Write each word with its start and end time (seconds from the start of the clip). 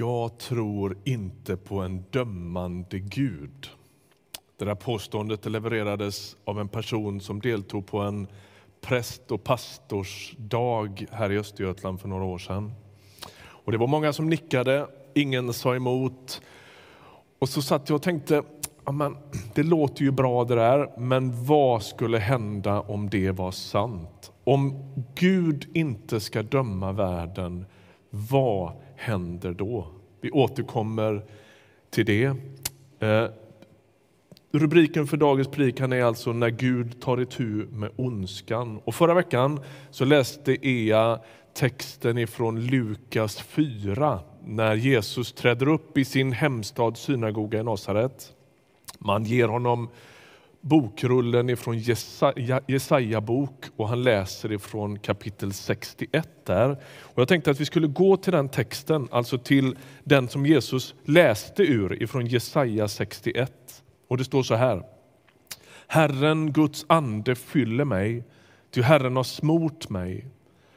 Jag 0.00 0.38
tror 0.38 0.96
inte 1.04 1.56
på 1.56 1.80
en 1.80 2.04
dömande 2.10 2.98
Gud. 2.98 3.70
Det 4.58 4.64
där 4.64 4.74
påståendet 4.74 5.46
levererades 5.46 6.36
av 6.44 6.60
en 6.60 6.68
person 6.68 7.20
som 7.20 7.40
deltog 7.40 7.86
på 7.86 7.98
en 7.98 8.26
präst 8.80 9.30
och 9.30 9.44
pastorsdag 9.44 11.06
här 11.10 11.32
i 11.32 11.38
Östergötland 11.38 12.00
för 12.00 12.08
några 12.08 12.24
år 12.24 12.38
sedan. 12.38 12.72
Och 13.40 13.72
det 13.72 13.78
var 13.78 13.86
många 13.86 14.12
som 14.12 14.28
nickade, 14.28 14.86
ingen 15.14 15.52
sa 15.52 15.74
emot. 15.74 16.42
Och 17.38 17.48
så 17.48 17.62
satt 17.62 17.88
jag 17.88 17.96
och 17.96 18.02
tänkte, 18.02 18.42
amen, 18.84 19.16
det 19.54 19.62
låter 19.62 20.02
ju 20.02 20.10
bra 20.10 20.44
det 20.44 20.54
där, 20.54 20.98
men 20.98 21.44
vad 21.44 21.82
skulle 21.82 22.18
hända 22.18 22.80
om 22.80 23.10
det 23.10 23.30
var 23.30 23.50
sant? 23.50 24.32
Om 24.44 24.92
Gud 25.14 25.70
inte 25.74 26.20
ska 26.20 26.42
döma 26.42 26.92
världen, 26.92 27.66
vad 28.10 28.72
händer 28.98 29.52
då? 29.52 29.86
Vi 30.20 30.30
återkommer 30.30 31.24
till 31.90 32.06
det. 32.06 32.24
Eh, 33.00 33.26
rubriken 34.52 35.06
för 35.06 35.16
dagens 35.16 35.48
predikan 35.48 35.92
är 35.92 36.02
alltså 36.02 36.32
När 36.32 36.50
Gud 36.50 37.00
tar 37.00 37.20
itu 37.20 37.66
med 37.72 37.90
ondskan. 37.96 38.80
Och 38.84 38.94
förra 38.94 39.14
veckan 39.14 39.60
så 39.90 40.04
läste 40.04 40.68
Ea 40.68 41.20
texten 41.54 42.18
ifrån 42.18 42.60
Lukas 42.60 43.40
4 43.40 44.20
när 44.44 44.74
Jesus 44.74 45.32
träder 45.32 45.68
upp 45.68 45.98
i 45.98 46.04
sin 46.04 46.32
hemstad 46.32 46.96
synagoga 46.96 47.60
i 47.60 47.62
Nasaret. 47.62 48.32
Man 48.98 49.24
ger 49.24 49.48
honom 49.48 49.88
bokrullen 50.60 51.50
ifrån 51.50 51.78
Jesaja, 51.78 52.60
Jesaja 52.66 53.20
bok 53.20 53.64
och 53.76 53.88
han 53.88 54.02
läser 54.02 54.52
ifrån 54.52 54.98
kapitel 54.98 55.52
61 55.52 56.28
där. 56.46 56.70
Och 57.00 57.20
jag 57.20 57.28
tänkte 57.28 57.50
att 57.50 57.60
vi 57.60 57.64
skulle 57.64 57.86
gå 57.86 58.16
till 58.16 58.32
den 58.32 58.48
texten, 58.48 59.08
alltså 59.10 59.38
till 59.38 59.76
den 60.04 60.28
som 60.28 60.46
Jesus 60.46 60.94
läste 61.04 61.62
ur 61.62 62.02
ifrån 62.02 62.26
Jesaja 62.26 62.88
61. 62.88 63.82
Och 64.08 64.18
det 64.18 64.24
står 64.24 64.42
så 64.42 64.54
här. 64.54 64.82
Herren 65.86 66.52
Guds 66.52 66.84
ande 66.88 67.34
fyller 67.34 67.84
mig, 67.84 68.24
ty 68.70 68.82
Herren 68.82 69.16
har 69.16 69.24
smort 69.24 69.88
mig. 69.88 70.26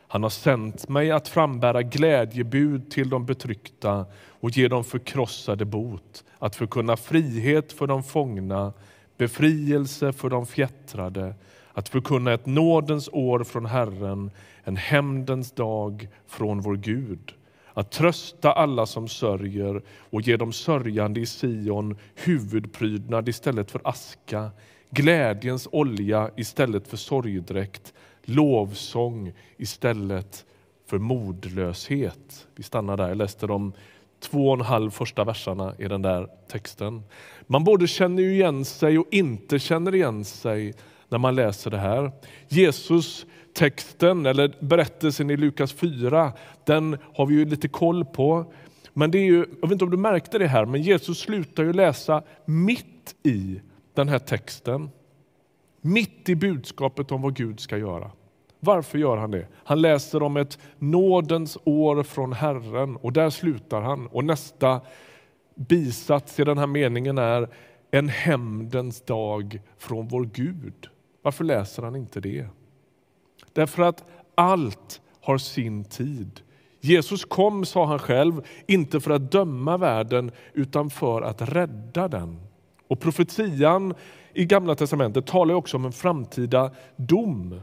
Han 0.08 0.24
har 0.24 0.30
sänt 0.30 0.90
mig 0.90 1.12
att 1.12 1.28
frambära 1.28 1.82
glädjebud 1.82 2.92
till 2.92 3.10
de 3.10 3.26
betryckta 3.26 4.06
och 4.16 4.50
ge 4.50 4.68
dem 4.68 4.84
förkrossade 4.84 5.66
bot, 5.66 6.24
att 6.40 6.56
förkunna 6.56 6.98
frihet 6.98 7.74
för 7.74 7.88
de 7.88 8.04
fångna 8.04 8.74
befrielse 9.18 10.14
för 10.14 10.30
de 10.30 10.46
fjättrade, 10.46 11.36
att 11.74 11.90
förkunna 11.90 12.34
ett 12.34 12.46
nådens 12.46 13.10
år 13.14 13.44
från 13.44 13.66
Herren, 13.66 14.32
en 14.64 14.78
hämndens 14.78 15.52
dag 15.52 16.08
från 16.28 16.62
vår 16.62 16.76
Gud. 16.76 17.34
Att 17.74 17.92
trösta 17.92 18.52
alla 18.52 18.86
som 18.86 19.08
sörjer 19.08 19.82
och 19.90 20.22
ge 20.22 20.38
de 20.38 20.54
sörjande 20.54 21.20
i 21.20 21.26
Sion 21.26 21.98
huvudprydnad 22.16 23.30
istället 23.30 23.72
för 23.72 23.82
aska, 23.84 24.52
glädjens 24.90 25.68
olja 25.72 26.30
istället 26.36 26.88
för 26.88 26.98
sorgdräkt, 26.98 27.94
lovsång 28.24 29.34
istället 29.58 30.46
för 30.86 30.98
modlöshet. 30.98 32.48
Vi 32.56 32.64
stannar 32.64 32.98
där. 32.98 33.08
Jag 33.08 33.18
läste 33.18 33.48
de 33.48 33.74
två 34.22 34.48
och 34.48 34.54
en 34.54 34.66
halv 34.66 34.92
första 34.92 35.24
verserna 35.24 35.74
i 35.80 35.88
den 35.88 36.02
där 36.02 36.28
texten. 36.48 37.04
Man 37.48 37.64
både 37.64 37.88
känner 37.88 38.24
igen 38.24 38.66
sig 38.66 39.00
och 39.00 39.08
inte 39.12 39.60
känner 39.60 39.96
igen 39.96 40.26
sig 40.26 40.74
när 41.10 41.18
man 41.18 41.36
läser 41.36 41.72
det 41.72 41.78
här. 41.78 42.12
Jesus 42.48 43.26
texten 43.54 44.26
eller 44.26 44.56
berättelsen 44.60 45.30
i 45.30 45.38
Lukas 45.38 45.74
4, 45.74 46.34
den 46.66 46.98
har 47.14 47.26
vi 47.26 47.36
ju 47.36 47.46
lite 47.46 47.68
koll 47.68 48.06
på. 48.06 48.54
Men 48.94 49.12
det 49.12 49.18
är 49.18 49.26
ju, 49.26 49.38
jag 49.62 49.68
vet 49.68 49.72
inte 49.72 49.86
om 49.86 49.92
du 49.92 49.98
märkte 49.98 50.38
det 50.38 50.48
här, 50.48 50.66
men 50.66 50.82
Jesus 50.82 51.20
slutar 51.20 51.64
ju 51.64 51.74
läsa 51.74 52.24
mitt 52.46 53.16
i 53.24 53.62
den 53.94 54.10
här 54.10 54.20
texten. 54.20 54.90
Mitt 55.82 56.30
i 56.30 56.36
budskapet 56.36 57.12
om 57.12 57.22
vad 57.22 57.36
Gud 57.36 57.60
ska 57.60 57.78
göra. 57.78 58.12
Varför 58.64 58.98
gör 58.98 59.18
han 59.18 59.32
det? 59.32 59.48
Han 59.64 59.82
läser 59.82 60.24
om 60.24 60.38
ett 60.38 60.60
nådens 60.78 61.58
år 61.64 62.04
från 62.04 62.34
Herren 62.34 62.96
och 62.96 63.14
där 63.14 63.30
slutar 63.30 63.82
han. 63.82 64.08
Och 64.08 64.24
nästa 64.24 64.82
bisats 65.56 66.40
i 66.40 66.44
den 66.44 66.58
här 66.58 66.68
meningen 66.68 67.18
är 67.18 67.50
en 67.92 68.10
hämndens 68.10 69.02
dag 69.02 69.62
från 69.78 70.08
vår 70.08 70.30
Gud. 70.34 70.88
Varför 71.22 71.44
läser 71.44 71.84
han 71.84 71.96
inte 71.96 72.20
det? 72.20 72.46
Därför 73.54 73.84
att 73.84 74.04
allt 74.36 75.02
har 75.22 75.38
sin 75.38 75.84
tid. 75.84 76.42
Jesus 76.80 77.26
kom, 77.26 77.66
sa 77.66 77.86
han 77.86 78.00
själv, 78.00 78.46
inte 78.68 79.00
för 79.00 79.12
att 79.12 79.32
döma 79.32 79.78
världen 79.78 80.32
utan 80.54 80.90
för 80.90 81.22
att 81.22 81.42
rädda 81.42 82.08
den. 82.08 82.40
Och 82.88 83.00
profetian 83.00 83.94
i 84.34 84.46
Gamla 84.46 84.76
testamentet 84.76 85.26
talar 85.26 85.56
också 85.56 85.78
om 85.78 85.86
en 85.86 85.92
framtida 85.92 86.72
dom. 86.96 87.62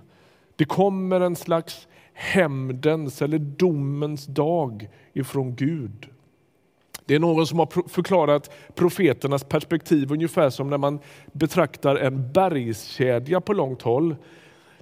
Det 0.59 0.65
kommer 0.65 1.21
en 1.21 1.37
slags 1.37 1.89
hämndens 2.13 3.23
eller 3.23 3.39
domens 3.39 4.27
dag 4.27 4.89
ifrån 5.13 5.55
Gud. 5.55 6.09
Det 7.05 7.15
är 7.15 7.19
någon 7.19 7.47
som 7.47 7.59
har 7.59 7.89
förklarat 7.89 8.51
profeternas 8.75 9.45
perspektiv 9.45 10.13
ungefär 10.13 10.51
som 10.51 10.71
när 10.71 10.79
man 10.79 10.99
betraktar 11.33 11.97
en 11.97 12.33
bergskedja 12.33 13.41
på 13.41 13.53
långt 13.53 13.83
håll. 13.83 14.17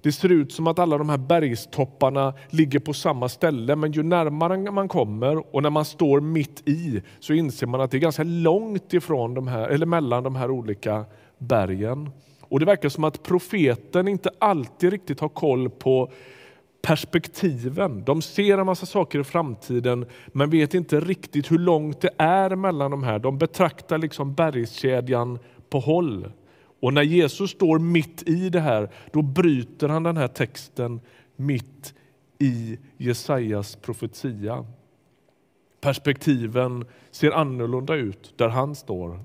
Det 0.00 0.12
ser 0.12 0.32
ut 0.32 0.52
som 0.52 0.66
att 0.66 0.78
alla 0.78 0.98
de 0.98 1.08
här 1.08 1.18
bergstopparna 1.18 2.34
ligger 2.50 2.78
på 2.78 2.92
samma 2.92 3.28
ställe, 3.28 3.76
men 3.76 3.92
ju 3.92 4.02
närmare 4.02 4.70
man 4.70 4.88
kommer 4.88 5.54
och 5.54 5.62
när 5.62 5.70
man 5.70 5.84
står 5.84 6.20
mitt 6.20 6.68
i 6.68 7.02
så 7.20 7.32
inser 7.32 7.66
man 7.66 7.80
att 7.80 7.90
det 7.90 7.96
är 7.96 8.00
ganska 8.00 8.22
långt 8.22 8.94
ifrån 8.94 9.34
de 9.34 9.48
här, 9.48 9.68
eller 9.68 9.86
mellan 9.86 10.22
de 10.22 10.36
här 10.36 10.50
olika 10.50 11.04
bergen. 11.38 12.10
Och 12.48 12.60
Det 12.60 12.66
verkar 12.66 12.88
som 12.88 13.04
att 13.04 13.22
profeten 13.22 14.08
inte 14.08 14.30
alltid 14.38 14.90
riktigt 14.90 15.20
har 15.20 15.28
koll 15.28 15.70
på 15.70 16.10
perspektiven. 16.82 18.04
De 18.04 18.22
ser 18.22 18.58
en 18.58 18.66
massa 18.66 18.86
saker 18.86 19.20
i 19.20 19.24
framtiden 19.24 20.06
men 20.26 20.50
vet 20.50 20.74
inte 20.74 21.00
riktigt 21.00 21.50
hur 21.50 21.58
långt 21.58 22.00
det 22.00 22.10
är 22.18 22.56
mellan 22.56 22.90
de 22.90 23.02
här. 23.02 23.18
De 23.18 23.38
betraktar 23.38 23.98
liksom 23.98 24.34
bergskedjan 24.34 25.38
på 25.70 25.80
håll. 25.80 26.32
Och 26.80 26.94
när 26.94 27.02
Jesus 27.02 27.50
står 27.50 27.78
mitt 27.78 28.28
i 28.28 28.48
det 28.48 28.60
här, 28.60 28.90
då 29.12 29.22
bryter 29.22 29.88
han 29.88 30.02
den 30.02 30.16
här 30.16 30.28
texten 30.28 31.00
mitt 31.36 31.94
i 32.38 32.78
Jesajas 32.96 33.76
profetia. 33.76 34.66
Perspektiven 35.80 36.84
ser 37.10 37.30
annorlunda 37.30 37.94
ut 37.94 38.34
där 38.36 38.48
han 38.48 38.74
står. 38.74 39.20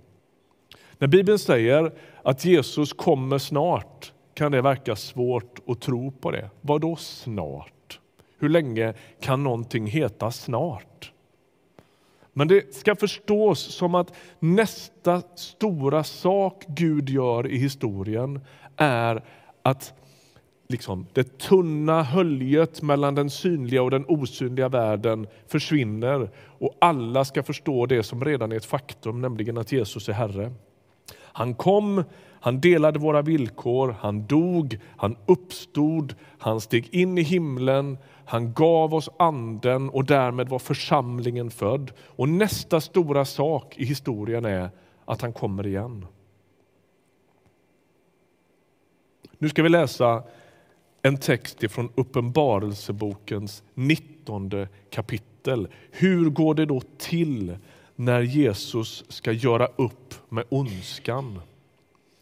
När 0.98 1.08
Bibeln 1.08 1.40
säger 1.40 1.92
att 2.24 2.46
Jesus 2.46 2.94
kommer 2.94 3.38
snart 3.38 4.14
kan 4.34 4.52
det 4.52 4.62
verka 4.62 4.96
svårt 4.96 5.60
att 5.68 5.82
tro 5.82 6.12
på 6.12 6.32
det. 6.32 6.50
Vad 6.62 6.82
då 6.82 6.96
snart? 6.96 8.00
Hur 8.40 8.50
länge 8.50 8.94
kan 9.22 9.44
någonting 9.44 9.88
heta 9.88 10.32
snart? 10.32 11.12
Men 12.34 12.48
det 12.48 12.76
ska 12.76 12.96
förstås 12.96 13.60
som 13.60 13.96
att 13.96 14.14
nästa 14.40 15.22
stora 15.36 16.04
sak 16.04 16.64
Gud 16.68 17.10
gör 17.10 17.48
i 17.48 17.58
historien 17.58 18.40
är 18.78 19.24
att 19.62 19.94
liksom, 20.68 21.06
det 21.14 21.38
tunna 21.38 22.04
höljet 22.04 22.82
mellan 22.82 23.16
den 23.16 23.30
synliga 23.30 23.84
och 23.84 23.92
den 23.92 24.06
osynliga 24.08 24.70
världen 24.70 25.28
försvinner 25.48 26.30
och 26.48 26.76
alla 26.82 27.26
ska 27.26 27.44
förstå 27.44 27.86
det 27.86 28.04
som 28.04 28.26
redan 28.26 28.52
är 28.52 28.56
ett 28.56 28.66
faktum, 28.66 29.22
nämligen 29.22 29.58
att 29.58 29.72
Jesus 29.72 30.10
är 30.10 30.14
Herre. 30.14 30.54
Han 31.34 31.54
kom, 31.54 32.04
han 32.40 32.62
delade 32.62 33.00
våra 33.00 33.22
villkor, 33.22 33.96
han 34.00 34.28
dog, 34.28 34.80
han 34.98 35.16
uppstod, 35.26 36.16
han 36.40 36.62
steg 36.62 36.88
in 36.92 37.18
i 37.18 37.22
himlen, 37.22 37.98
han 38.26 38.54
gav 38.54 38.94
oss 38.94 39.10
anden 39.20 39.90
och 39.90 40.06
därmed 40.06 40.50
var 40.50 40.60
församlingen 40.60 41.52
född. 41.52 41.92
Och 42.00 42.30
nästa 42.30 42.82
stora 42.82 43.26
sak 43.26 43.78
i 43.78 43.86
historien 43.86 44.46
är 44.46 44.70
att 45.06 45.22
han 45.22 45.34
kommer 45.34 45.68
igen. 45.68 46.06
Nu 49.38 49.50
ska 49.50 49.64
vi 49.64 49.70
läsa 49.70 50.24
en 51.02 51.18
text 51.18 51.72
från 51.72 51.90
Uppenbarelsebokens 51.96 53.64
19 53.74 54.52
kapitel. 54.90 55.68
Hur 55.92 56.30
går 56.30 56.56
det 56.56 56.66
då 56.66 56.82
till 56.98 57.58
när 57.96 58.22
Jesus 58.22 59.04
ska 59.08 59.32
göra 59.32 59.68
upp 59.76 60.16
med 60.30 60.44
ondskan? 60.50 61.42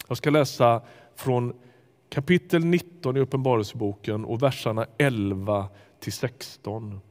Jag 0.07 0.17
ska 0.17 0.29
läsa 0.29 0.81
från 1.15 1.53
kapitel 2.09 2.65
19 2.65 3.17
i 3.17 3.19
Uppenbarelseboken 3.19 4.25
och 4.25 4.43
verserna 4.43 4.85
11 4.97 5.67
till 5.99 6.13
16. 6.13 7.01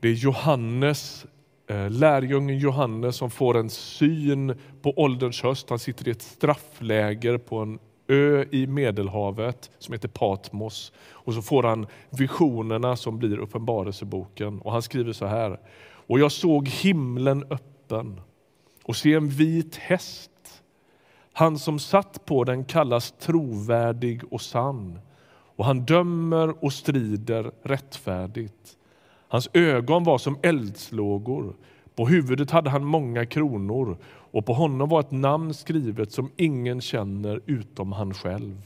Det 0.00 0.08
är 0.08 0.12
Johannes, 0.12 1.26
eh, 1.66 1.90
lärjungen 1.90 2.58
Johannes 2.58 3.16
som 3.16 3.30
får 3.30 3.56
en 3.56 3.70
syn 3.70 4.58
på 4.82 4.92
ålderns 4.96 5.42
höst. 5.42 5.70
Han 5.70 5.78
sitter 5.78 6.08
i 6.08 6.10
ett 6.10 6.22
straffläger 6.22 7.38
på 7.38 7.58
en 7.58 7.78
ö 8.08 8.44
i 8.50 8.66
Medelhavet 8.66 9.70
som 9.78 9.92
heter 9.92 10.08
Patmos. 10.08 10.92
Och 11.10 11.34
så 11.34 11.42
får 11.42 11.62
han 11.62 11.86
visionerna 12.10 12.96
som 12.96 13.18
blir 13.18 13.38
Uppenbarelseboken. 13.38 14.60
Och 14.60 14.72
han 14.72 14.82
skriver 14.82 15.12
så 15.12 15.26
här. 15.26 15.60
Och 16.10 16.20
jag 16.20 16.32
såg 16.32 16.68
himlen 16.68 17.44
öppen 17.50 18.20
och 18.84 18.96
se 18.96 19.14
en 19.14 19.28
vit 19.28 19.76
häst. 19.76 20.62
Han 21.32 21.58
som 21.58 21.78
satt 21.78 22.24
på 22.24 22.44
den 22.44 22.64
kallas 22.64 23.12
trovärdig 23.12 24.32
och 24.32 24.40
sann 24.40 24.98
och 25.56 25.64
han 25.64 25.84
dömer 25.84 26.64
och 26.64 26.72
strider 26.72 27.50
rättfärdigt. 27.62 28.76
Hans 29.28 29.50
ögon 29.52 30.04
var 30.04 30.18
som 30.18 30.38
eldslågor, 30.42 31.56
på 31.94 32.06
huvudet 32.06 32.50
hade 32.50 32.70
han 32.70 32.84
många 32.84 33.26
kronor 33.26 33.96
och 34.06 34.46
på 34.46 34.52
honom 34.52 34.88
var 34.88 35.00
ett 35.00 35.10
namn 35.10 35.54
skrivet 35.54 36.12
som 36.12 36.30
ingen 36.36 36.80
känner 36.80 37.40
utom 37.46 37.92
han 37.92 38.14
själv. 38.14 38.62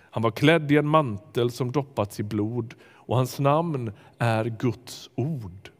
Han 0.00 0.22
var 0.22 0.30
klädd 0.30 0.72
i 0.72 0.76
en 0.76 0.88
mantel 0.88 1.50
som 1.50 1.72
doppats 1.72 2.20
i 2.20 2.22
blod 2.22 2.74
och 2.84 3.16
hans 3.16 3.38
namn 3.38 3.92
är 4.18 4.44
Guds 4.44 5.10
ord. 5.14 5.71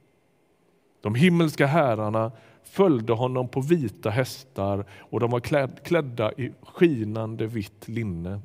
De 1.03 1.15
himmelska 1.15 1.67
herrarna 1.67 2.33
följde 2.65 3.13
honom 3.13 3.49
på 3.49 3.61
vita 3.61 4.11
hästar 4.11 4.85
och 4.99 5.21
de 5.21 5.31
var 5.31 5.41
klädda 5.85 6.33
i 6.33 6.53
skinande 6.63 7.47
vitt 7.47 7.89
linne. 7.89 8.41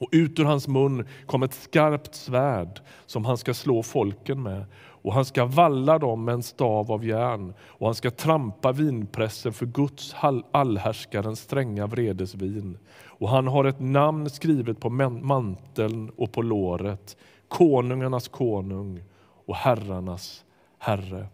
Och 0.00 0.08
ut 0.12 0.38
ur 0.38 0.44
hans 0.44 0.68
mun 0.68 1.06
kom 1.26 1.42
ett 1.42 1.54
skarpt 1.54 2.14
svärd 2.14 2.80
som 3.06 3.24
han 3.24 3.38
ska 3.38 3.54
slå 3.54 3.82
folken 3.82 4.42
med 4.42 4.64
och 5.02 5.14
han 5.14 5.24
ska 5.24 5.44
valla 5.44 5.98
dem 5.98 6.24
med 6.24 6.34
en 6.34 6.42
stav 6.42 6.92
av 6.92 7.04
järn 7.04 7.54
och 7.60 7.86
han 7.86 7.94
ska 7.94 8.10
trampa 8.10 8.72
vinpressen 8.72 9.52
för 9.52 9.66
Guds 9.66 10.14
allhärskarens 10.50 11.40
stränga 11.40 11.86
vredesvin. 11.86 12.78
Och 13.06 13.28
han 13.28 13.46
har 13.46 13.64
ett 13.64 13.80
namn 13.80 14.30
skrivet 14.30 14.80
på 14.80 14.90
manteln 14.90 16.10
och 16.16 16.32
på 16.32 16.42
låret, 16.42 17.16
konungarnas 17.48 18.28
konung 18.28 19.02
och 19.46 19.56
herrarnas 19.56 20.44
herre. 20.78 21.26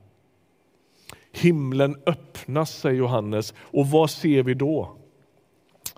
Himlen 1.40 1.96
öppnas, 2.06 2.70
säger 2.70 2.96
Johannes, 2.96 3.54
och 3.58 3.86
vad 3.86 4.10
ser 4.10 4.42
vi 4.42 4.54
då? 4.54 4.96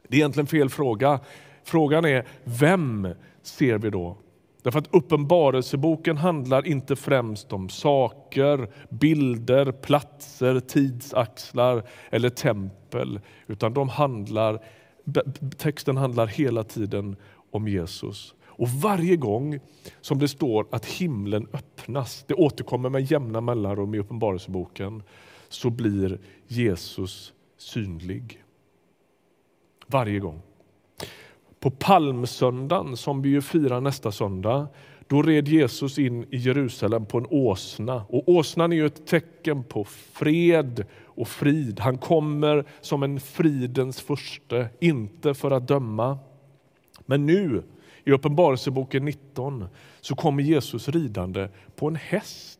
Det 0.09 0.17
är 0.17 0.19
egentligen 0.19 0.47
fel 0.47 0.69
fråga. 0.69 1.21
Frågan 1.65 2.05
är, 2.05 2.27
vem 2.45 3.09
ser 3.43 3.79
vi 3.79 3.91
då? 3.91 4.17
Därför 4.63 4.79
att 4.79 4.95
Uppenbarelseboken 4.95 6.17
handlar 6.17 6.67
inte 6.67 6.97
främst 6.97 7.53
om 7.53 7.69
saker, 7.69 8.69
bilder, 8.91 9.73
platser, 9.73 10.61
tidsaxlar 10.61 11.83
eller 12.11 12.31
tempel. 12.31 13.21
Utan 13.47 13.75
de 13.75 13.89
handlar, 13.89 14.63
texten 15.57 15.97
handlar 15.97 16.27
hela 16.27 16.65
tiden 16.65 17.17
om 17.51 17.69
Jesus. 17.69 18.35
Och 18.47 18.69
varje 18.69 19.17
gång 19.17 19.61
som 20.01 20.19
det 20.19 20.29
står 20.29 20.67
att 20.71 20.87
himlen 20.87 21.47
öppnas, 21.53 22.25
det 22.29 22.35
återkommer 22.35 22.89
med 22.89 23.11
jämna 23.11 23.41
mellanrum 23.41 23.95
i 23.95 23.99
Uppenbarelseboken, 23.99 25.03
så 25.49 25.71
blir 25.71 26.19
Jesus 26.47 27.33
synlig. 27.57 28.45
Varje 29.87 30.19
gång. 30.19 30.41
På 31.61 31.71
palmsöndagen, 31.71 32.97
som 32.97 33.23
vi 33.23 33.29
ju 33.29 33.43
firar 33.43 33.81
nästa 33.81 34.13
söndag, 34.13 34.69
då 35.07 35.23
red 35.23 35.49
Jesus 35.49 35.99
in 35.99 36.25
i 36.31 36.37
Jerusalem 36.37 37.07
på 37.07 37.19
en 37.19 37.27
åsna. 37.31 38.05
Och 38.09 38.29
åsnan 38.29 38.73
är 38.73 38.77
ju 38.77 38.87
ett 38.87 39.07
tecken 39.07 39.65
på 39.65 39.85
fred 39.85 40.87
och 41.05 41.29
frid. 41.29 41.81
Han 41.81 41.99
kommer 41.99 42.65
som 42.81 43.03
en 43.03 43.21
fridens 43.21 44.01
furste, 44.01 44.69
inte 44.81 45.35
för 45.35 45.51
att 45.51 45.69
döma. 45.69 46.19
Men 47.07 47.27
nu, 47.27 47.63
i 48.05 48.13
Uppenbarelseboken 48.13 49.05
19, 49.05 49.65
så 50.01 50.15
kommer 50.15 50.43
Jesus 50.43 50.89
ridande 50.89 51.49
på 51.77 51.89
en 51.89 51.97
häst. 51.97 52.58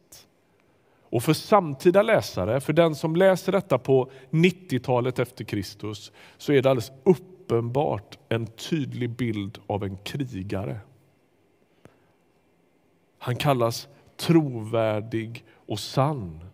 Och 1.11 1.23
för 1.23 1.33
samtida 1.33 2.03
läsare, 2.03 2.61
för 2.61 2.73
den 2.73 2.95
som 2.95 3.17
läser 3.17 3.53
detta 3.53 3.79
på 3.79 4.11
90-talet 4.31 5.19
efter 5.19 5.45
Kristus, 5.45 6.13
så 6.39 6.53
är 6.53 6.63
det 6.63 6.71
alldeles 6.71 6.93
uppenbart 7.05 8.19
en 8.29 8.47
tydlig 8.47 9.11
bild 9.11 9.59
av 9.67 9.85
en 9.85 9.97
krigare. 9.97 10.81
Han 13.19 13.37
kallas 13.37 13.89
trovärdig 14.17 15.45
och 15.67 15.79
sann. 15.79 16.45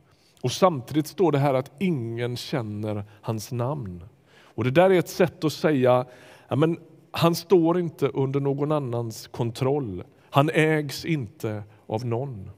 Och 0.42 0.52
Samtidigt 0.52 1.06
står 1.06 1.32
det 1.32 1.38
här 1.38 1.54
att 1.54 1.72
ingen 1.78 2.36
känner 2.36 3.04
hans 3.20 3.52
namn. 3.52 4.04
Och 4.36 4.64
Det 4.64 4.70
där 4.70 4.90
är 4.90 4.98
ett 4.98 5.08
sätt 5.08 5.44
att 5.44 5.52
säga 5.52 6.06
ja, 6.48 6.56
men 6.56 6.78
han 7.10 7.34
står 7.34 7.78
inte 7.78 8.08
under 8.08 8.40
någon 8.40 8.72
annans 8.72 9.26
kontroll. 9.26 10.04
Han 10.30 10.50
ägs 10.50 11.04
inte 11.04 11.62
av 11.86 12.06
någon. 12.06 12.50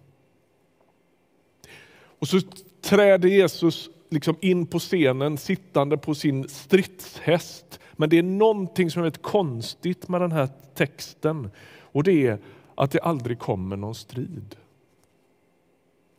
Och 2.19 2.29
så 2.29 2.41
träder 2.81 3.29
Jesus 3.29 3.91
liksom 4.09 4.37
in 4.41 4.67
på 4.67 4.79
scenen 4.79 5.39
sittande 5.39 5.97
på 5.97 6.15
sin 6.15 6.49
stridshäst 6.49 7.81
men 7.97 8.11
det 8.11 8.19
är 8.19 8.23
någonting 8.23 8.91
som 8.91 9.01
är 9.01 9.05
väldigt 9.05 9.23
konstigt 9.23 10.09
med 10.09 10.21
den 10.21 10.33
här 10.33 10.49
texten 10.75 11.51
och 11.81 12.03
det 12.03 12.27
är 12.27 12.39
att 12.75 12.91
det 12.91 13.01
aldrig 13.01 13.39
kommer 13.39 13.77
någon 13.77 13.95
strid. 13.95 14.57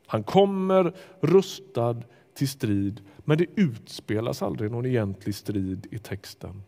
Han 0.08 0.24
kommer 0.24 0.94
rustad 1.22 2.04
till 2.34 2.50
strid, 2.50 3.02
men 3.18 3.38
det 3.38 3.46
utspelas 3.56 4.42
aldrig 4.42 4.72
någon 4.72 4.86
egentlig 4.86 5.36
strid 5.36 5.88
i 5.92 6.00
texten. 6.00 6.64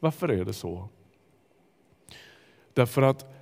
Varför 0.00 0.28
är 0.28 0.44
det 0.44 0.52
så? 0.52 0.88
Därför 2.74 3.02
att 3.02 3.37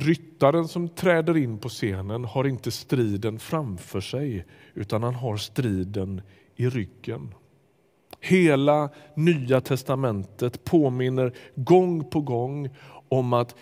ryttaren 0.00 0.68
som 0.68 0.88
träder 0.88 1.36
in 1.36 1.58
på 1.58 1.68
scenen 1.68 2.24
har 2.24 2.46
inte 2.46 2.70
striden 2.70 3.38
framför 3.38 4.00
sig 4.00 4.46
utan 4.74 5.02
han 5.02 5.14
har 5.14 5.36
striden 5.36 6.22
i 6.56 6.68
ryggen. 6.68 7.34
Hela 8.20 8.90
Nya 9.14 9.60
testamentet 9.60 10.64
påminner 10.64 11.32
gång 11.54 12.10
på 12.10 12.20
gång 12.20 12.68
om 13.08 13.32
att 13.32 13.56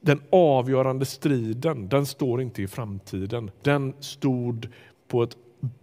den 0.00 0.20
avgörande 0.30 1.04
striden, 1.04 1.88
den 1.88 2.06
står 2.06 2.42
inte 2.42 2.62
i 2.62 2.66
framtiden. 2.66 3.50
Den 3.62 3.94
stod 4.00 4.68
på 5.08 5.22
ett 5.22 5.36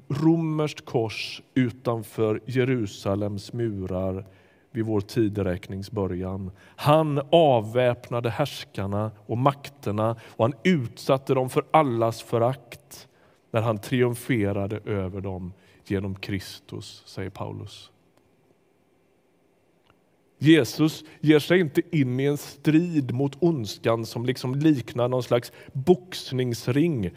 romerskt 0.09 0.85
kors 0.85 1.41
utanför 1.53 2.41
Jerusalems 2.45 3.53
murar 3.53 4.25
vid 4.71 4.85
vår 4.85 5.01
tideräknings 5.01 5.91
början. 5.91 6.51
Han 6.75 7.21
avväpnade 7.29 8.29
härskarna 8.29 9.11
och 9.25 9.37
makterna 9.37 10.15
och 10.23 10.45
han 10.45 10.53
utsatte 10.63 11.33
dem 11.33 11.49
för 11.49 11.63
allas 11.71 12.21
förakt 12.21 13.07
när 13.51 13.61
han 13.61 13.77
triumferade 13.77 14.79
över 14.85 15.21
dem 15.21 15.53
genom 15.85 16.15
Kristus, 16.15 17.03
säger 17.05 17.29
Paulus. 17.29 17.91
Jesus 20.37 21.03
ger 21.19 21.39
sig 21.39 21.59
inte 21.59 21.81
in 21.97 22.19
i 22.19 22.25
en 22.25 22.37
strid 22.37 23.13
mot 23.13 23.43
ondskan 23.43 24.05
som 24.05 24.25
liksom 24.25 24.55
liknar 24.55 25.07
någon 25.07 25.23
slags 25.23 25.51
boxningsring. 25.73 27.11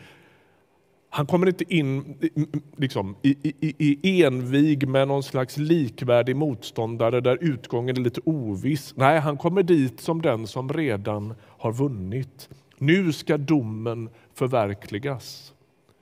Han 1.14 1.26
kommer 1.26 1.47
inte 1.47 1.75
in 1.75 1.88
mm, 1.99 2.16
mm, 2.37 2.62
liksom, 2.76 3.16
i, 3.23 3.54
i, 3.61 3.99
i 4.02 4.25
envig 4.25 4.88
med 4.88 5.09
någon 5.09 5.23
slags 5.23 5.57
likvärdig 5.57 6.37
motståndare 6.37 7.21
där 7.21 7.38
utgången 7.40 7.97
är 7.97 8.00
lite 8.00 8.21
oviss. 8.25 8.95
Nej, 8.97 9.21
han 9.21 9.37
kommer 9.37 9.62
dit 9.62 10.00
som 10.00 10.23
den 10.23 10.47
som 10.47 10.73
redan 10.73 11.35
har 11.59 11.73
vunnit. 11.73 12.49
Nu 12.78 13.12
ska 13.12 13.37
domen 13.37 14.09
förverkligas, 14.35 15.54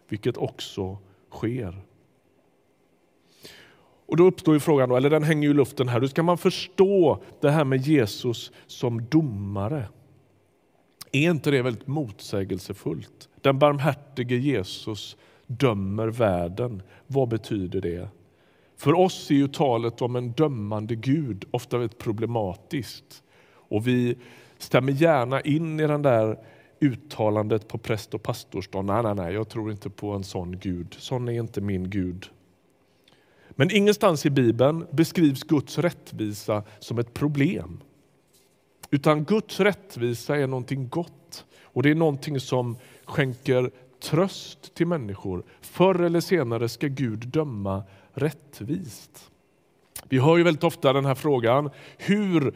vilket 0.08 0.36
också 0.36 0.98
sker. 1.30 1.82
Och 4.06 4.16
då 4.16 4.24
uppstår 4.24 4.54
ju 4.54 4.60
frågan, 4.60 4.90
eller 4.90 5.10
den 5.10 5.22
hänger 5.22 5.50
i 5.50 5.54
luften 5.54 5.88
här, 5.88 6.00
hur 6.00 6.08
ska 6.08 6.22
man 6.22 6.38
förstå 6.38 7.22
det 7.40 7.50
här 7.50 7.64
med 7.64 7.80
Jesus 7.80 8.52
som 8.66 9.06
domare? 9.08 9.88
Är 11.12 11.30
inte 11.30 11.50
det 11.50 11.62
väldigt 11.62 11.86
motsägelsefullt? 11.86 13.29
Den 13.40 13.58
barmhärtige 13.58 14.36
Jesus 14.36 15.16
dömer 15.46 16.08
världen. 16.08 16.82
Vad 17.06 17.28
betyder 17.28 17.80
det? 17.80 18.08
För 18.76 18.94
oss 18.94 19.30
är 19.30 19.34
ju 19.34 19.48
talet 19.48 20.02
om 20.02 20.16
en 20.16 20.32
dömande 20.32 20.94
Gud 20.94 21.44
ofta 21.50 21.78
väldigt 21.78 21.98
problematiskt. 21.98 23.22
Och 23.52 23.86
vi 23.86 24.16
stämmer 24.58 24.92
gärna 24.92 25.40
in 25.40 25.80
i 25.80 25.86
den 25.86 26.02
där 26.02 26.38
uttalandet 26.80 27.68
på 27.68 27.78
präst 27.78 28.14
och 28.14 28.22
pastorsdagen. 28.22 28.86
Nej, 28.86 29.02
nej, 29.02 29.14
nej, 29.14 29.34
jag 29.34 29.48
tror 29.48 29.70
inte 29.70 29.90
på 29.90 30.10
en 30.10 30.24
sån 30.24 30.58
Gud. 30.58 30.96
Sån 30.98 31.28
är 31.28 31.32
inte 31.32 31.60
min 31.60 31.90
Gud. 31.90 32.30
Men 33.50 33.70
ingenstans 33.70 34.26
i 34.26 34.30
Bibeln 34.30 34.86
beskrivs 34.90 35.42
Guds 35.42 35.78
rättvisa 35.78 36.62
som 36.78 36.98
ett 36.98 37.14
problem. 37.14 37.80
Utan 38.90 39.24
Guds 39.24 39.60
rättvisa 39.60 40.36
är 40.36 40.46
någonting 40.46 40.88
gott 40.88 41.44
och 41.62 41.82
det 41.82 41.90
är 41.90 41.94
någonting 41.94 42.40
som 42.40 42.76
skänker 43.04 43.70
tröst 44.02 44.74
till 44.74 44.86
människor. 44.86 45.42
Förr 45.60 46.00
eller 46.00 46.20
senare 46.20 46.68
ska 46.68 46.86
Gud 46.86 47.28
döma 47.28 47.82
rättvist. 48.12 49.30
Vi 50.08 50.18
hör 50.18 50.36
ju 50.36 50.42
väldigt 50.42 50.64
ofta 50.64 50.92
den 50.92 51.04
här 51.04 51.14
frågan, 51.14 51.70
hur 51.98 52.54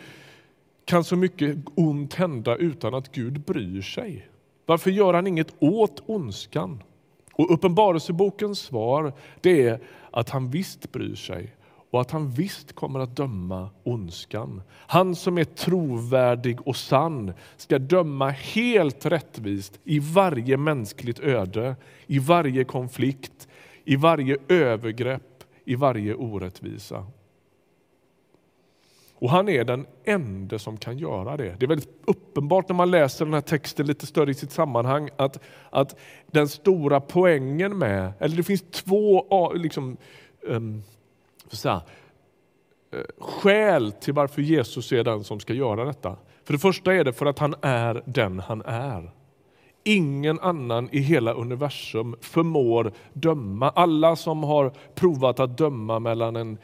kan 0.84 1.04
så 1.04 1.16
mycket 1.16 1.56
ont 1.74 2.14
hända 2.14 2.56
utan 2.56 2.94
att 2.94 3.12
Gud 3.12 3.40
bryr 3.40 3.82
sig? 3.82 4.28
Varför 4.66 4.90
gör 4.90 5.14
han 5.14 5.26
inget 5.26 5.54
åt 5.58 6.02
ondskan? 6.06 6.82
Och 7.32 7.52
Uppenbarelsebokens 7.52 8.58
svar 8.58 9.12
det 9.40 9.68
är 9.68 9.80
att 10.10 10.30
han 10.30 10.50
visst 10.50 10.92
bryr 10.92 11.14
sig 11.14 11.54
och 11.94 12.00
att 12.00 12.10
han 12.10 12.30
visst 12.30 12.72
kommer 12.72 13.00
att 13.00 13.16
döma 13.16 13.70
ondskan. 13.82 14.62
Han 14.70 15.14
som 15.14 15.38
är 15.38 15.44
trovärdig 15.44 16.66
och 16.66 16.76
sann 16.76 17.32
ska 17.56 17.78
döma 17.78 18.30
helt 18.30 19.06
rättvist 19.06 19.80
i 19.84 19.98
varje 19.98 20.56
mänskligt 20.56 21.20
öde, 21.20 21.76
i 22.06 22.18
varje 22.18 22.64
konflikt, 22.64 23.48
i 23.84 23.96
varje 23.96 24.36
övergrepp, 24.48 25.44
i 25.64 25.74
varje 25.74 26.14
orättvisa. 26.14 27.06
Och 29.14 29.30
han 29.30 29.48
är 29.48 29.64
den 29.64 29.86
enda 30.04 30.58
som 30.58 30.76
kan 30.76 30.98
göra 30.98 31.36
det. 31.36 31.56
Det 31.58 31.66
är 31.66 31.68
väldigt 31.68 32.02
uppenbart 32.04 32.68
när 32.68 32.76
man 32.76 32.90
läser 32.90 33.24
den 33.24 33.34
här 33.34 33.40
texten 33.40 33.86
lite 33.86 34.06
större 34.06 34.30
i 34.30 34.34
sitt 34.34 34.52
sammanhang 34.52 35.10
att, 35.16 35.42
att 35.70 35.96
den 36.26 36.48
stora 36.48 37.00
poängen 37.00 37.78
med, 37.78 38.12
eller 38.18 38.36
det 38.36 38.42
finns 38.42 38.64
två 38.70 39.52
liksom, 39.54 39.96
um, 40.42 40.82
inte 41.54 41.62
så 41.62 41.68
här, 41.68 41.80
eh, 42.92 43.00
skäl 43.18 43.92
till 43.92 44.14
varför 44.14 44.42
Jesus 44.42 44.92
är 44.92 45.04
den 45.04 45.24
som 45.24 45.40
ska 45.40 45.52
göra 45.52 45.84
detta. 45.84 46.16
För 46.44 46.52
det 46.52 46.58
första 46.58 46.94
är 46.94 47.04
det 47.04 47.12
för 47.12 47.26
att 47.26 47.38
han 47.38 47.54
är 47.62 48.02
den 48.06 48.40
han 48.40 48.62
är. 48.64 49.10
Ingen 49.84 50.40
annan 50.40 50.88
i 50.92 50.98
hela 50.98 51.32
universum 51.32 52.16
förmår 52.20 52.92
döma. 53.12 53.70
Alla 53.70 54.16
som 54.16 54.42
har 54.42 54.72
provat 54.94 55.40
att 55.40 55.58
döma 55.58 55.98
mellan 55.98 56.36
en 56.36 56.58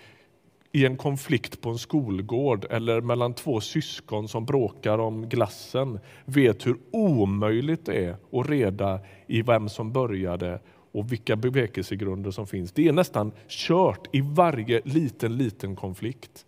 i 0.72 0.86
en 0.86 0.96
konflikt 0.96 1.60
på 1.60 1.70
en 1.70 1.78
skolgård 1.78 2.66
eller 2.70 3.00
mellan 3.00 3.34
två 3.34 3.60
syskon 3.60 4.28
som 4.28 4.46
bråkar 4.46 4.98
om 4.98 5.28
glassen 5.28 5.98
vet 6.24 6.66
hur 6.66 6.76
omöjligt 6.90 7.86
det 7.86 8.04
är 8.04 8.16
att 8.32 8.48
reda 8.48 9.00
i 9.26 9.42
vem 9.42 9.68
som 9.68 9.92
började 9.92 10.60
och 10.92 11.12
vilka 11.12 11.36
bevekelsegrunder 11.36 12.30
som 12.30 12.46
finns. 12.46 12.72
Det 12.72 12.88
är 12.88 12.92
nästan 12.92 13.32
kört 13.48 14.08
i 14.12 14.20
varje 14.20 14.80
liten, 14.84 15.36
liten 15.36 15.76
konflikt. 15.76 16.46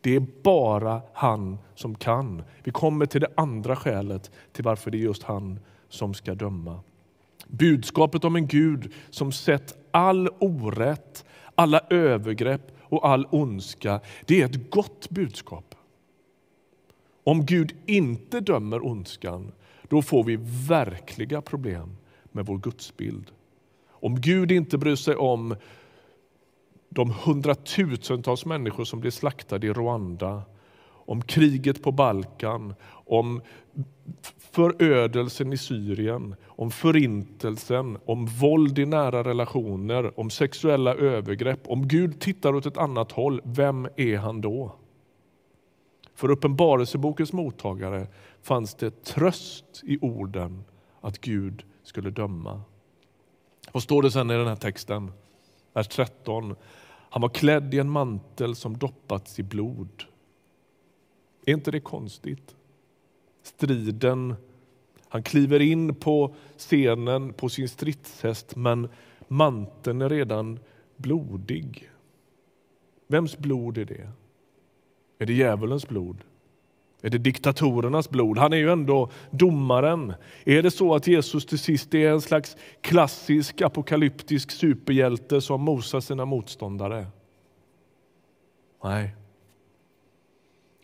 Det 0.00 0.16
är 0.16 0.26
bara 0.42 1.02
han 1.12 1.58
som 1.74 1.94
kan. 1.94 2.42
Vi 2.64 2.70
kommer 2.70 3.06
till 3.06 3.20
det 3.20 3.32
andra 3.36 3.76
skälet 3.76 4.30
till 4.52 4.64
varför 4.64 4.90
det 4.90 4.98
är 4.98 5.00
just 5.00 5.22
han 5.22 5.60
som 5.88 6.14
ska 6.14 6.34
döma. 6.34 6.80
Budskapet 7.46 8.24
om 8.24 8.36
en 8.36 8.46
Gud 8.46 8.92
som 9.10 9.32
sett 9.32 9.78
all 9.90 10.28
orätt, 10.38 11.24
alla 11.54 11.80
övergrepp 11.90 12.72
och 12.82 13.08
all 13.08 13.26
ondska, 13.30 14.00
det 14.26 14.42
är 14.42 14.44
ett 14.44 14.70
gott 14.70 15.10
budskap. 15.10 15.74
Om 17.24 17.46
Gud 17.46 17.76
inte 17.86 18.40
dömer 18.40 18.86
ondskan, 18.86 19.52
då 19.88 20.02
får 20.02 20.24
vi 20.24 20.38
verkliga 20.68 21.42
problem 21.42 21.96
med 22.32 22.46
vår 22.46 22.58
gudsbild. 22.58 23.30
Om 24.00 24.20
Gud 24.20 24.52
inte 24.52 24.78
bryr 24.78 24.96
sig 24.96 25.16
om 25.16 25.56
de 26.88 27.14
hundratusentals 27.24 28.46
människor 28.46 28.84
som 28.84 29.00
blir 29.00 29.10
slaktade 29.10 29.66
i 29.66 29.72
Rwanda, 29.72 30.42
om 30.88 31.22
kriget 31.22 31.82
på 31.82 31.92
Balkan, 31.92 32.74
om 32.90 33.42
förödelsen 34.52 35.52
i 35.52 35.56
Syrien, 35.56 36.34
om 36.46 36.70
förintelsen, 36.70 37.98
om 38.04 38.26
våld 38.26 38.78
i 38.78 38.86
nära 38.86 39.24
relationer, 39.24 40.20
om 40.20 40.30
sexuella 40.30 40.94
övergrepp. 40.94 41.68
Om 41.68 41.88
Gud 41.88 42.20
tittar 42.20 42.54
åt 42.54 42.66
ett 42.66 42.78
annat 42.78 43.12
håll, 43.12 43.40
vem 43.44 43.88
är 43.96 44.16
han 44.16 44.40
då? 44.40 44.72
För 46.14 46.30
Uppenbarelsebokens 46.30 47.32
mottagare 47.32 48.06
fanns 48.42 48.74
det 48.74 49.04
tröst 49.04 49.82
i 49.84 49.98
orden 50.00 50.64
att 51.00 51.18
Gud 51.20 51.64
skulle 51.82 52.10
döma. 52.10 52.62
Vad 53.72 53.82
står 53.82 54.02
det 54.02 54.10
sen 54.10 54.30
i 54.30 54.34
den 54.34 54.46
här 54.46 54.56
texten? 54.56 55.12
Vers 55.72 55.88
13. 55.88 56.56
Han 57.10 57.22
var 57.22 57.28
klädd 57.28 57.74
i 57.74 57.78
en 57.78 57.90
mantel 57.90 58.56
som 58.56 58.78
doppats 58.78 59.38
i 59.38 59.42
blod. 59.42 60.04
Är 61.46 61.52
inte 61.52 61.70
det 61.70 61.80
konstigt? 61.80 62.56
Striden, 63.42 64.34
han 65.08 65.22
kliver 65.22 65.60
in 65.60 65.94
på 65.94 66.34
scenen 66.56 67.32
på 67.32 67.48
sin 67.48 67.68
stridshäst 67.68 68.56
men 68.56 68.88
manteln 69.28 70.02
är 70.02 70.08
redan 70.08 70.58
blodig. 70.96 71.90
Vems 73.06 73.38
blod 73.38 73.78
är 73.78 73.84
det? 73.84 74.10
Är 75.18 75.26
det 75.26 75.32
djävulens 75.32 75.88
blod? 75.88 76.24
Är 77.02 77.10
det 77.10 77.18
diktatorernas 77.18 78.10
blod? 78.10 78.38
Han 78.38 78.52
är 78.52 78.56
ju 78.56 78.72
ändå 78.72 79.10
domaren. 79.30 80.14
Är 80.44 80.62
det 80.62 80.70
så 80.70 80.94
att 80.94 81.06
Jesus 81.06 81.46
till 81.46 81.58
sist 81.58 81.94
är 81.94 82.10
en 82.10 82.20
slags 82.20 82.56
klassisk 82.80 83.60
apokalyptisk 83.60 84.50
superhjälte 84.50 85.40
som 85.40 85.60
mosar 85.60 86.00
sina 86.00 86.24
motståndare? 86.24 87.06
Nej. 88.84 89.16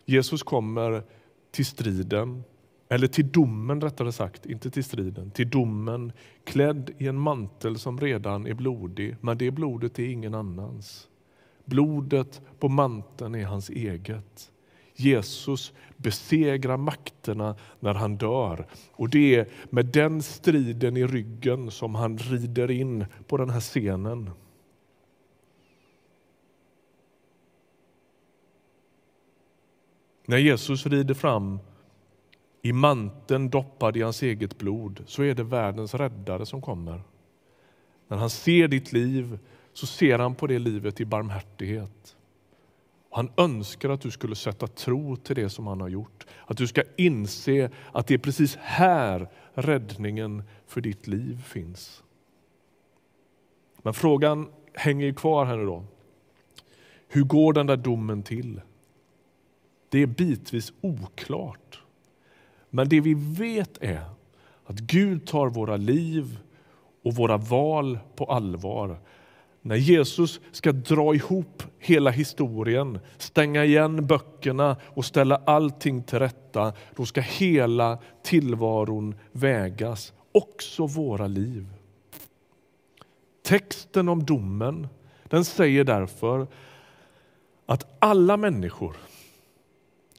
Jesus 0.05 0.43
kommer 0.43 1.03
till 1.51 1.65
striden, 1.65 2.43
eller 2.89 3.07
till 3.07 3.31
domen 3.31 3.81
rättare 3.81 4.11
sagt, 4.11 4.45
inte 4.45 4.71
till 4.71 4.83
striden, 4.83 5.31
till 5.31 5.49
domen 5.49 6.11
klädd 6.43 6.91
i 6.97 7.07
en 7.07 7.19
mantel 7.19 7.79
som 7.79 7.99
redan 7.99 8.47
är 8.47 8.53
blodig, 8.53 9.15
men 9.21 9.37
det 9.37 9.51
blodet 9.51 9.99
är 9.99 10.09
ingen 10.09 10.33
annans. 10.33 11.09
Blodet 11.65 12.41
på 12.59 12.69
manteln 12.69 13.35
är 13.35 13.45
hans 13.45 13.69
eget. 13.69 14.51
Jesus 14.95 15.73
besegrar 15.97 16.77
makterna 16.77 17.55
när 17.79 17.93
han 17.93 18.17
dör. 18.17 18.67
Och 18.91 19.09
det 19.09 19.35
är 19.35 19.47
med 19.69 19.85
den 19.85 20.23
striden 20.23 20.97
i 20.97 21.07
ryggen 21.07 21.71
som 21.71 21.95
han 21.95 22.17
rider 22.17 22.71
in 22.71 23.05
på 23.27 23.37
den 23.37 23.49
här 23.49 23.59
scenen. 23.59 24.29
När 30.25 30.37
Jesus 30.37 30.85
rider 30.85 31.13
fram 31.13 31.59
i 32.61 32.73
manteln 32.73 33.49
doppad 33.49 33.97
i 33.97 34.01
hans 34.01 34.23
eget 34.23 34.57
blod 34.57 35.03
så 35.05 35.23
är 35.23 35.33
det 35.33 35.43
världens 35.43 35.93
räddare 35.93 36.45
som 36.45 36.61
kommer. 36.61 37.03
När 38.07 38.17
han 38.17 38.29
ser 38.29 38.67
ditt 38.67 38.93
liv 38.93 39.39
så 39.73 39.87
ser 39.87 40.19
han 40.19 40.35
på 40.35 40.47
det 40.47 40.59
livet 40.59 41.01
i 41.01 41.05
barmhärtighet. 41.05 42.14
Han 43.15 43.31
önskar 43.37 43.89
att 43.89 44.01
du 44.01 44.11
skulle 44.11 44.35
sätta 44.35 44.67
tro 44.67 45.15
till 45.15 45.35
det 45.35 45.49
som 45.49 45.67
han 45.67 45.81
har 45.81 45.87
gjort. 45.87 46.25
Att 46.45 46.57
du 46.57 46.67
ska 46.67 46.83
inse 46.97 47.69
att 47.91 48.07
det 48.07 48.13
är 48.13 48.17
precis 48.17 48.55
här 48.55 49.29
räddningen 49.53 50.43
för 50.67 50.81
ditt 50.81 51.07
liv 51.07 51.41
finns. 51.45 52.03
Men 53.77 53.93
frågan 53.93 54.47
hänger 54.73 55.13
kvar 55.13 55.45
här 55.45 55.57
nu 55.57 55.65
då. 55.65 55.83
Hur 57.07 57.23
går 57.23 57.53
den 57.53 57.67
där 57.67 57.77
domen 57.77 58.23
till? 58.23 58.61
Det 59.89 59.99
är 59.99 60.07
bitvis 60.07 60.73
oklart. 60.81 61.83
Men 62.69 62.89
det 62.89 63.01
vi 63.01 63.13
vet 63.13 63.77
är 63.83 64.05
att 64.65 64.79
Gud 64.79 65.27
tar 65.27 65.49
våra 65.49 65.77
liv 65.77 66.39
och 67.03 67.15
våra 67.15 67.37
val 67.37 67.99
på 68.15 68.25
allvar. 68.25 68.99
När 69.65 69.75
Jesus 69.75 70.39
ska 70.51 70.71
dra 70.71 71.15
ihop 71.15 71.63
hela 71.79 72.09
historien, 72.09 72.99
stänga 73.17 73.65
igen 73.65 74.07
böckerna 74.07 74.77
och 74.83 75.05
ställa 75.05 75.35
allting 75.45 76.03
till 76.03 76.19
rätta, 76.19 76.73
då 76.95 77.05
ska 77.05 77.21
hela 77.21 77.99
tillvaron 78.23 79.15
vägas, 79.31 80.13
också 80.31 80.85
våra 80.85 81.27
liv. 81.27 81.67
Texten 83.43 84.09
om 84.09 84.25
domen 84.25 84.87
den 85.23 85.45
säger 85.45 85.83
därför 85.83 86.47
att 87.65 87.95
alla 87.99 88.37
människor 88.37 88.95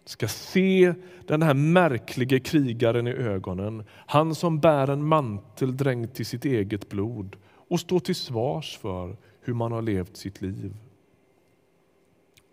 ska 0.04 0.28
se 0.28 0.94
den 1.26 1.42
här 1.42 1.54
märkliga 1.54 2.40
krigaren 2.40 3.06
i 3.06 3.12
ögonen. 3.12 3.84
Han 3.90 4.34
som 4.34 4.60
bär 4.60 4.90
en 4.90 5.04
mantel 5.04 5.76
dränkt 5.76 6.20
i 6.20 6.24
sitt 6.24 6.44
eget 6.44 6.88
blod 6.88 7.36
och 7.68 7.80
stå 7.80 8.00
till 8.00 8.14
svars 8.14 8.78
för 8.78 9.16
hur 9.46 9.54
man 9.54 9.72
har 9.72 9.82
levt 9.82 10.16
sitt 10.16 10.42
liv. 10.42 10.76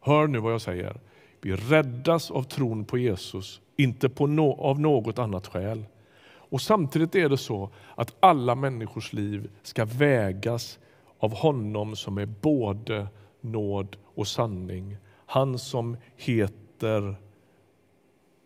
Hör 0.02 0.28
nu 0.28 0.40
vad 0.40 0.54
jag 0.54 0.62
säger. 0.62 1.00
Vi 1.42 1.56
räddas 1.56 2.32
av 2.32 2.44
tron 2.44 2.86
på 2.86 2.98
Jesus, 2.98 3.62
inte 3.76 4.10
på 4.10 4.28
no 4.28 4.62
av 4.62 4.80
något 4.80 5.20
annat 5.20 5.48
skäl. 5.48 5.86
Och 6.26 6.62
Samtidigt 6.62 7.16
är 7.16 7.30
det 7.30 7.38
så 7.38 7.70
att 7.96 8.16
alla 8.20 8.56
människors 8.56 9.14
liv 9.14 9.52
ska 9.64 9.86
vägas 9.86 10.80
av 11.20 11.34
honom 11.34 11.96
som 11.96 12.18
är 12.18 12.26
både 12.26 13.08
nåd 13.42 13.98
och 14.16 14.28
sanning. 14.28 14.98
Han 15.26 15.60
som 15.60 15.98
heter 16.16 17.16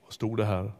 vad 0.03 0.13
stod 0.13 0.37
det 0.37 0.45
här? 0.45 0.71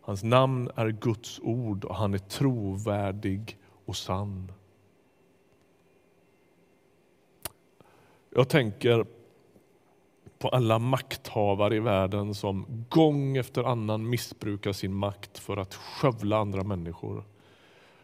Hans 0.00 0.22
namn 0.22 0.70
är 0.76 0.88
Guds 0.88 1.40
ord 1.42 1.84
och 1.84 1.96
han 1.96 2.14
är 2.14 2.18
trovärdig 2.18 3.58
och 3.84 3.96
sann. 3.96 4.52
Jag 8.34 8.48
tänker 8.48 9.06
på 10.38 10.48
alla 10.48 10.78
makthavare 10.78 11.76
i 11.76 11.80
världen 11.80 12.34
som 12.34 12.84
gång 12.88 13.36
efter 13.36 13.64
annan 13.64 14.10
missbrukar 14.10 14.72
sin 14.72 14.94
makt 14.94 15.38
för 15.38 15.56
att 15.56 15.74
skövla 15.74 16.38
andra 16.38 16.62
människor. 16.62 17.24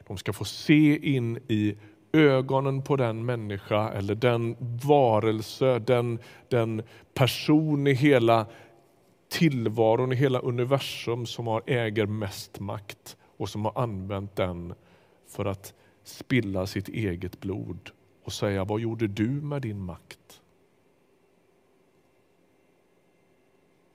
De 0.07 0.17
ska 0.17 0.33
få 0.33 0.45
se 0.45 1.15
in 1.17 1.37
i 1.49 1.77
ögonen 2.13 2.83
på 2.83 2.97
den 2.97 3.25
människa 3.25 3.91
eller 3.91 4.15
den 4.15 4.57
varelse, 4.85 5.79
den, 5.79 6.19
den 6.49 6.83
person 7.15 7.87
i 7.87 7.93
hela 7.93 8.47
tillvaron, 9.29 10.13
i 10.13 10.17
hela 10.17 10.39
universum 10.39 11.27
som 11.27 11.47
har, 11.47 11.63
äger 11.67 12.07
mest 12.07 12.61
makt 12.61 13.17
och 13.37 13.49
som 13.49 13.65
har 13.65 13.83
använt 13.83 14.37
den 14.37 14.75
för 15.29 15.45
att 15.45 15.75
spilla 16.05 16.67
sitt 16.67 16.89
eget 16.89 17.41
blod 17.41 17.91
och 18.29 18.33
säga 18.33 18.65
vad 18.65 18.81
gjorde 18.81 19.07
du 19.07 19.29
med 19.29 19.63
din 19.63 19.81
makt? 19.81 20.41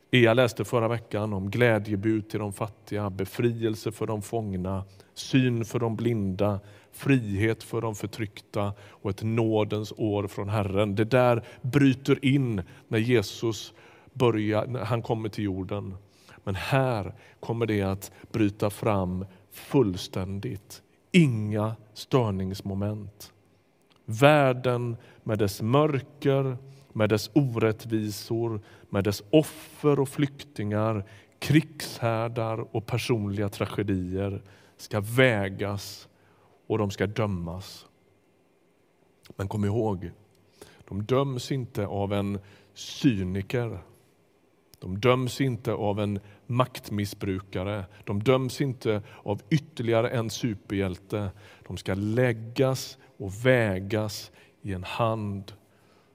Jag 0.09 0.35
läste 0.35 0.65
förra 0.65 0.87
veckan 0.87 1.33
om 1.33 1.49
glädjebud 1.49 2.29
till 2.29 2.39
de 2.39 2.53
fattiga, 2.53 3.09
befrielse 3.09 3.91
för 3.91 4.07
de 4.07 4.21
fångna, 4.21 4.83
syn 5.13 5.65
för 5.65 5.79
de 5.79 5.95
blinda, 5.95 6.59
frihet 6.91 7.63
för 7.63 7.81
de 7.81 7.95
förtryckta 7.95 8.73
och 8.81 9.09
ett 9.09 9.23
nådens 9.23 9.93
år 9.97 10.27
från 10.27 10.49
Herren. 10.49 10.95
Det 10.95 11.05
där 11.05 11.43
bryter 11.61 12.25
in 12.25 12.61
när 12.87 12.99
Jesus 12.99 13.73
börjar, 14.13 14.67
när 14.67 14.85
han 14.85 15.01
kommer 15.01 15.29
till 15.29 15.43
jorden. 15.43 15.95
Men 16.43 16.55
här 16.55 17.15
kommer 17.39 17.65
det 17.65 17.81
att 17.81 18.11
bryta 18.31 18.69
fram 18.69 19.25
fullständigt. 19.51 20.81
Inga 21.11 21.75
störningsmoment. 21.93 23.33
Världen 24.05 24.97
med 25.23 25.39
dess 25.39 25.61
mörker, 25.61 26.57
med 26.93 27.09
dess 27.09 27.31
orättvisor, 27.33 28.61
med 28.89 29.03
dess 29.03 29.23
offer 29.29 29.99
och 29.99 30.09
flyktingar, 30.09 31.05
krigshärdar 31.39 32.75
och 32.75 32.85
personliga 32.85 33.49
tragedier 33.49 34.41
ska 34.77 34.99
vägas 34.99 36.07
och 36.67 36.77
de 36.77 36.91
ska 36.91 37.07
dömas. 37.07 37.87
Men 39.35 39.47
kom 39.47 39.65
ihåg, 39.65 40.11
de 40.87 41.03
döms 41.03 41.51
inte 41.51 41.87
av 41.87 42.13
en 42.13 42.39
cyniker. 42.73 43.79
De 44.79 44.99
döms 44.99 45.41
inte 45.41 45.73
av 45.73 45.99
en 45.99 46.19
maktmissbrukare. 46.47 47.85
De 48.03 48.23
döms 48.23 48.61
inte 48.61 49.01
av 49.23 49.41
ytterligare 49.49 50.09
en 50.09 50.29
superhjälte. 50.29 51.31
De 51.67 51.77
ska 51.77 51.93
läggas 51.93 52.97
och 53.17 53.45
vägas 53.45 54.31
i 54.61 54.73
en 54.73 54.83
hand 54.83 55.53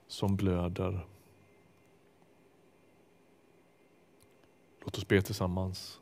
som 0.07 0.37
blöder. 0.37 1.07
Låt 4.85 4.99
oss 4.99 5.09
be 5.09 5.23
tillsammans. 5.23 6.01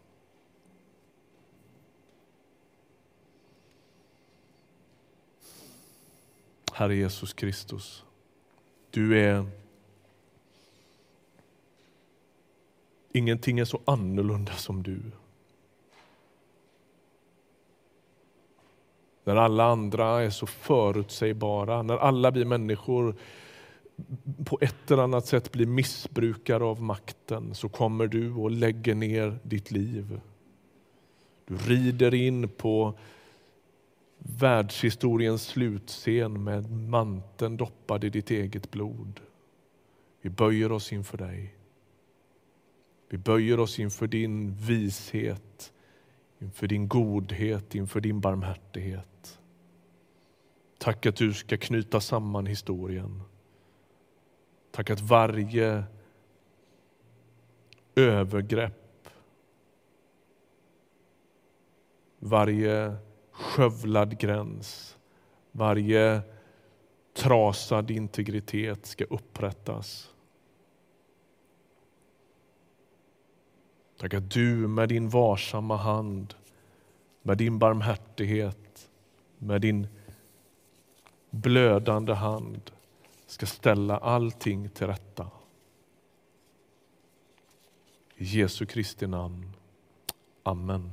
Herre 6.72 6.96
Jesus 6.96 7.32
Kristus, 7.32 8.04
du 8.90 9.18
är 9.18 9.46
Ingenting 13.16 13.58
är 13.58 13.64
så 13.64 13.80
annorlunda 13.84 14.52
som 14.52 14.82
du. 14.82 15.00
När 19.24 19.36
alla 19.36 19.64
andra 19.64 20.22
är 20.22 20.30
så 20.30 20.46
förutsägbara, 20.46 21.82
när 21.82 21.96
alla 21.96 22.30
vi 22.30 22.44
människor 22.44 23.14
på 24.44 24.58
ett 24.60 24.90
eller 24.90 25.02
annat 25.02 25.26
sätt 25.26 25.52
blir 25.52 25.66
missbrukare 25.66 26.64
av 26.64 26.82
makten 26.82 27.54
så 27.54 27.68
kommer 27.68 28.06
du 28.06 28.32
och 28.32 28.50
lägger 28.50 28.94
ner 28.94 29.38
ditt 29.42 29.70
liv. 29.70 30.20
Du 31.46 31.56
rider 31.56 32.14
in 32.14 32.48
på 32.48 32.98
världshistoriens 34.18 35.42
slutscen 35.42 36.44
med 36.44 36.70
manteln 36.70 37.56
doppad 37.56 38.04
i 38.04 38.10
ditt 38.10 38.30
eget 38.30 38.70
blod. 38.70 39.20
Vi 40.20 40.30
böjer 40.30 40.72
oss 40.72 40.92
inför 40.92 41.18
dig. 41.18 41.56
Vi 43.08 43.18
böjer 43.18 43.60
oss 43.60 43.78
inför 43.78 44.06
din 44.06 44.54
vishet, 44.54 45.72
inför 46.38 46.66
din 46.66 46.88
godhet, 46.88 47.74
inför 47.74 48.00
din 48.00 48.20
barmhärtighet. 48.20 49.40
Tack 50.78 51.06
att 51.06 51.16
du 51.16 51.34
ska 51.34 51.56
knyta 51.56 52.00
samman 52.00 52.46
historien. 52.46 53.22
Tack 54.70 54.90
att 54.90 55.00
varje 55.00 55.84
övergrepp, 57.94 59.08
varje 62.18 62.96
skövlad 63.30 64.18
gräns, 64.18 64.98
varje 65.52 66.22
trasad 67.14 67.90
integritet 67.90 68.86
ska 68.86 69.04
upprättas. 69.04 70.12
Tack 73.96 74.14
att 74.14 74.30
du 74.30 74.68
med 74.68 74.88
din 74.88 75.08
varsamma 75.08 75.76
hand, 75.76 76.34
med 77.22 77.38
din 77.38 77.58
barmhärtighet, 77.58 78.90
med 79.38 79.60
din 79.60 79.88
blödande 81.30 82.12
hand 82.12 82.70
ska 83.26 83.46
ställa 83.46 83.98
allting 83.98 84.68
till 84.68 84.86
rätta. 84.86 85.30
I 88.16 88.24
Jesu 88.24 88.66
Kristi 88.66 89.06
namn. 89.06 89.52
Amen. 90.42 90.90